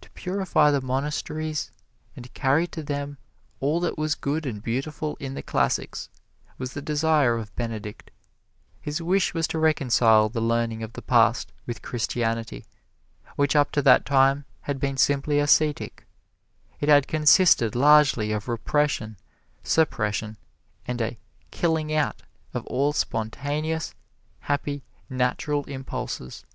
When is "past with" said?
11.02-11.82